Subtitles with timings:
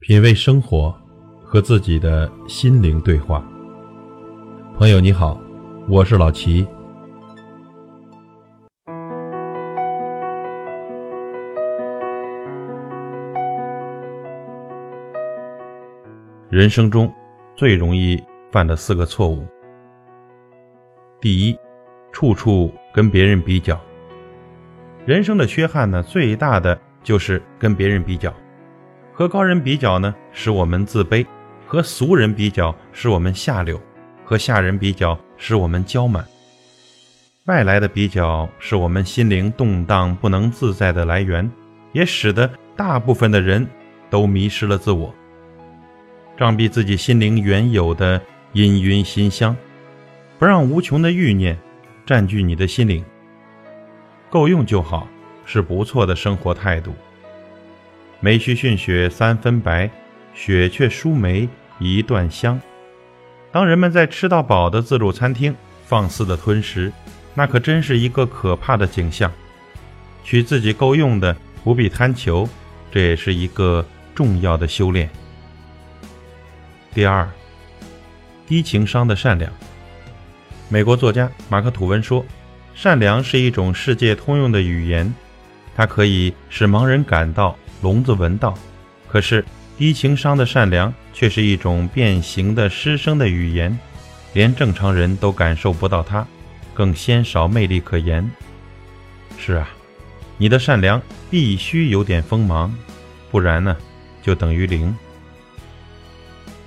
[0.00, 0.94] 品味生活，
[1.42, 3.44] 和自己的心灵对话。
[4.76, 5.40] 朋友你好，
[5.88, 6.64] 我是老齐。
[16.48, 17.12] 人生中
[17.56, 18.22] 最容易
[18.52, 19.44] 犯的四个错误：
[21.20, 21.58] 第一，
[22.12, 23.78] 处处跟别人比较。
[25.04, 28.32] 人生的缺憾呢，最大的就是跟别人比较。
[29.18, 31.26] 和高人比较呢，使我们自卑；
[31.66, 33.76] 和俗人比较，使我们下流；
[34.24, 36.24] 和下人比较，使我们骄满。
[37.46, 41.50] 外来的比较是我们心灵动荡不能自在的来源，
[41.90, 43.66] 也使得大部分的人
[44.08, 45.12] 都迷失了自我，
[46.36, 48.20] 障蔽自己心灵原有的
[48.52, 49.56] 氤氲馨香，
[50.38, 51.58] 不让无穷的欲念
[52.06, 53.04] 占据你的心灵。
[54.30, 55.08] 够用就好，
[55.44, 56.94] 是不错的生活态度。
[58.20, 59.88] 梅须逊雪三分白，
[60.34, 62.60] 雪却输梅一段香。
[63.52, 65.54] 当人们在吃到饱的自助餐厅
[65.86, 66.92] 放肆的吞食，
[67.32, 69.30] 那可真是一个可怕的景象。
[70.24, 72.48] 取自己够用的，不必贪求，
[72.90, 75.08] 这也是一个重要的修炼。
[76.92, 77.26] 第二，
[78.48, 79.50] 低情商的善良。
[80.68, 82.26] 美国作家马克·吐温说
[82.74, 85.14] ：“善良是一种世界通用的语言，
[85.76, 88.54] 它可以使盲人感到。”聋子闻道，
[89.08, 89.44] 可是
[89.76, 93.78] 低情商的善良却是一种变形的失声的语言，
[94.32, 96.26] 连正常人都感受不到它，
[96.74, 98.28] 更鲜少魅力可言。
[99.38, 99.68] 是啊，
[100.36, 102.74] 你的善良必须有点锋芒，
[103.30, 103.76] 不然呢，
[104.22, 104.94] 就等于零。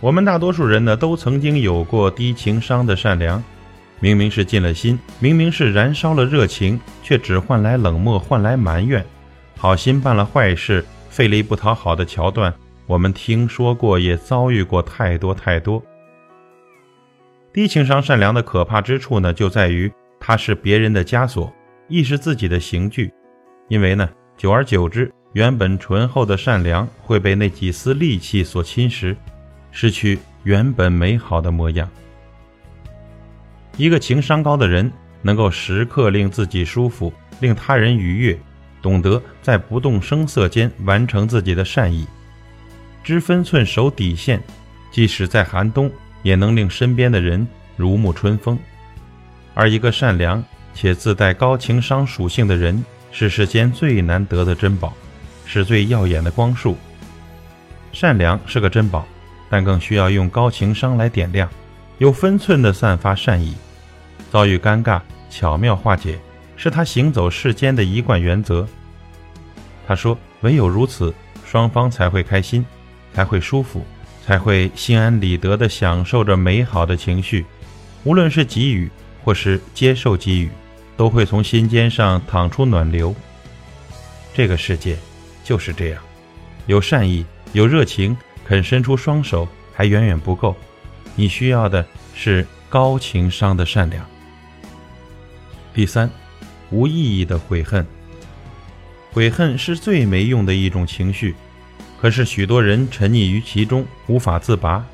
[0.00, 3.42] 我们大多数人呢，都曾经有过低情商的善良，
[3.98, 9.04] 明明是尽了心，明明是燃烧了热情，却只换来冷漠，换来埋怨。
[9.56, 12.54] 好心办了坏事，费力不讨好的桥段，
[12.86, 15.82] 我们听说过，也遭遇过太多太多。
[17.52, 21.52] 低情商善良的可怕之处呢，就在于它是别人的枷锁，
[21.86, 23.12] 亦是自己的刑具。
[23.68, 29.14] 因为呢，久而久之，原本醇厚的善良会被那几丝戾气所侵蚀，
[29.70, 31.86] 失去原本美好的模样。
[33.76, 38.38] 一个情商高的人，能够时刻令自己舒服，令他人愉悦。
[38.82, 42.06] 懂得在不动声色间完成自己的善意，
[43.04, 44.42] 知分寸守底线，
[44.90, 45.90] 即使在寒冬
[46.22, 48.58] 也能令身边的人如沐春风。
[49.54, 50.42] 而一个善良
[50.74, 54.92] 且自带高情商属性的人，是世间最难得的珍宝，
[55.46, 56.76] 是最耀眼的光束。
[57.92, 59.06] 善良是个珍宝，
[59.48, 61.48] 但更需要用高情商来点亮，
[61.98, 63.54] 有分寸地散发善意，
[64.30, 65.00] 遭遇尴尬
[65.30, 66.18] 巧妙化解。
[66.62, 68.64] 是他行走世间的一贯原则。
[69.84, 71.12] 他说：“唯有如此，
[71.44, 72.64] 双方才会开心，
[73.12, 73.84] 才会舒服，
[74.24, 77.44] 才会心安理得地享受着美好的情绪。
[78.04, 78.88] 无论是给予
[79.24, 80.48] 或是接受给予，
[80.96, 83.12] 都会从心尖上淌出暖流。
[84.32, 84.96] 这个世界
[85.42, 86.00] 就是这样，
[86.68, 90.54] 有善意，有热情，肯伸出双手还远远不够。
[91.16, 91.84] 你需要的
[92.14, 94.06] 是高情商的善良。”
[95.74, 96.08] 第三。
[96.72, 97.86] 无意义的悔恨，
[99.12, 101.34] 悔恨是最没用的一种情绪，
[102.00, 104.84] 可是许多人沉溺于其中，无法自拔。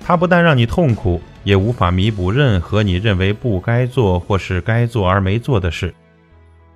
[0.00, 5.92] 它不但让你痛苦，也无法弥补任何你认为不该做或是该做而没做的事。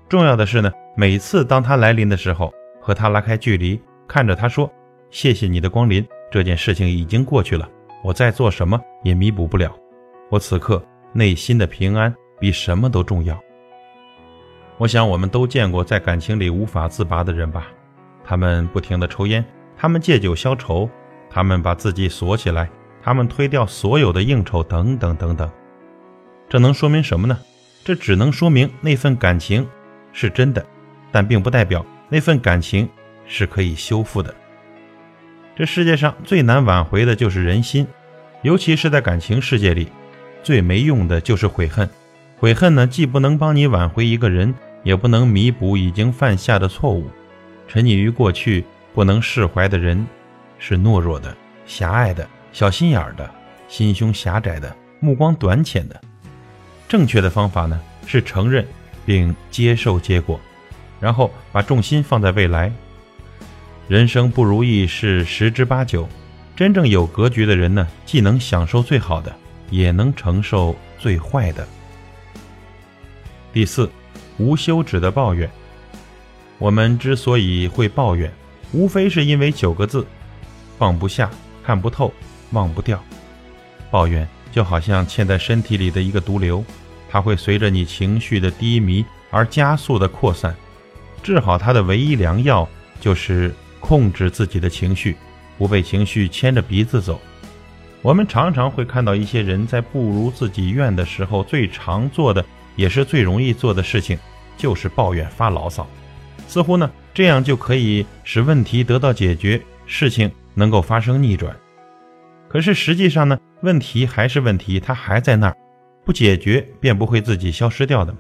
[0.09, 4.71] 重要的是呢，每次当他来临的时候，和他拉开距离，看着他说
[5.11, 7.69] ：“谢谢你的光临，这件事情已经过去了，
[8.03, 9.73] 我再做什么也弥补不了。
[10.31, 10.83] 我此刻
[11.13, 13.39] 内心的平安比什么都重要。”
[14.79, 17.67] 我想，我们都见过在感情里无法自拔的人吧？
[18.25, 19.45] 他们不停地抽烟，
[19.77, 20.89] 他们借酒消愁，
[21.29, 22.71] 他们把自己锁起来，
[23.03, 25.51] 他们推掉所有的应酬，等等等等。
[26.49, 27.37] 这能说明什么呢？
[27.85, 29.67] 这只能说明那份感情
[30.13, 30.65] 是真的，
[31.11, 32.89] 但并不代表那份感情
[33.27, 34.33] 是可以修复的。
[35.57, 37.85] 这世界上最难挽回的就是人心，
[38.43, 39.89] 尤其是在感情世界里，
[40.45, 41.91] 最没用的就是悔恨。
[42.37, 44.55] 悔恨呢，既不能帮你挽回一个人。
[44.83, 47.09] 也不能弥补已经犯下的错误。
[47.67, 48.65] 沉溺于过去
[48.95, 50.07] 不能释怀的人，
[50.59, 51.37] 是懦弱的、
[51.67, 53.31] 狭隘的、小心眼儿的、
[53.69, 56.01] 心胸狭窄的、目光短浅的。
[56.89, 58.67] 正确的方法呢，是承认
[59.05, 60.41] 并接受结果，
[60.99, 62.73] 然后把重心放在未来。
[63.87, 66.09] 人生不如意是十之八九，
[66.57, 69.35] 真正有格局的人呢，既能享受最好的，
[69.71, 71.69] 也能承受最坏的。
[73.53, 73.91] 第四。
[74.39, 75.51] 无休止的抱怨。
[76.59, 78.33] 我们之所以会抱怨，
[78.73, 80.07] 无非是因为九个字：
[80.79, 81.31] 放不下、
[81.63, 82.13] 看不透、
[82.53, 83.03] 忘不掉。
[83.91, 86.65] 抱怨就好像嵌在身体里的一个毒瘤，
[87.09, 90.55] 它会随着你情绪的低迷而加速的扩散。
[91.23, 92.69] 治好它的唯一良药
[93.01, 95.17] 就是控制自己的情绪，
[95.57, 97.21] 不被情绪牵着鼻子走。
[98.03, 102.45] 我们常常会看到一些人在不如自己愿的时候，最常做的
[102.79, 104.17] 也是最容易做的事情，
[104.57, 105.85] 就是抱怨发牢骚，
[106.47, 111.55] 似乎呢这样就可以使问题得到解决，事情能够发生逆转。
[112.49, 115.57] 可是实际上呢，问题还是问题，它还在那儿，
[116.05, 118.15] 不解决便不会自己消失掉的。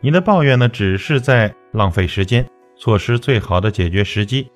[0.00, 2.44] 你的抱怨呢，只是在浪费时间，
[2.78, 4.50] 错失最好的解决时机。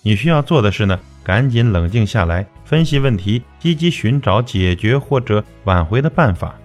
[0.00, 6.58] 你需要做的是呢，赶紧冷静下来，分析问题，积极寻找解决或者挽回的办法。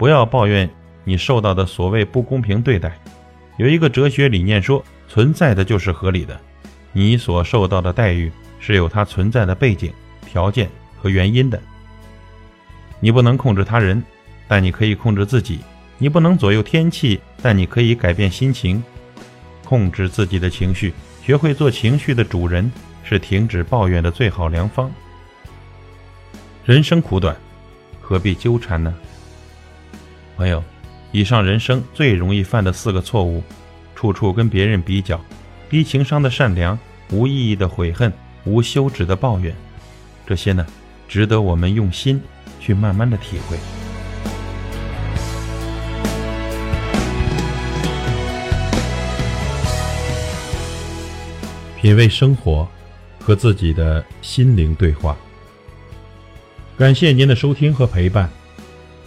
[0.00, 0.66] 不要抱怨
[1.04, 2.98] 你受到的所谓不公平对待。
[3.58, 6.40] 有一个哲学理念说，存在的就是合理的。
[6.94, 9.92] 你所受到的待遇是有它存在的背景、
[10.26, 11.60] 条件和原因的。
[12.98, 14.02] 你不能控制他人，
[14.48, 15.58] 但你可以控制自己。
[15.98, 18.82] 你不能左右天气，但你可以改变心情，
[19.66, 22.72] 控制自己的情绪，学会做情绪的主人，
[23.04, 24.90] 是停止抱怨的最好良方。
[26.64, 27.36] 人生苦短，
[28.00, 28.94] 何必纠缠呢？
[30.40, 30.64] 朋友，
[31.12, 33.42] 以上人生最容易犯的四个错误：
[33.94, 35.20] 处处跟别人比较，
[35.68, 36.78] 低情商的善良，
[37.10, 38.10] 无意义的悔恨，
[38.46, 39.54] 无休止的抱怨，
[40.26, 40.64] 这些呢，
[41.06, 42.18] 值得我们用心
[42.58, 43.58] 去慢慢的体会。
[51.82, 52.66] 品味生活，
[53.18, 55.14] 和自己的心灵对话。
[56.78, 58.39] 感谢您的收听和陪伴。